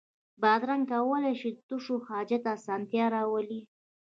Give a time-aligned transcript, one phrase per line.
[0.41, 3.61] بادرنګ کولای شي د تشو حاجت اسانتیا راولي.